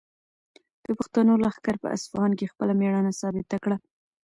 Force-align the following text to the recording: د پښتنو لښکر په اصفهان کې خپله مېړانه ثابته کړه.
د 0.85 0.87
پښتنو 0.99 1.33
لښکر 1.43 1.75
په 1.83 1.87
اصفهان 1.95 2.31
کې 2.39 2.51
خپله 2.51 2.73
مېړانه 2.79 3.11
ثابته 3.19 3.57
کړه. 3.63 3.77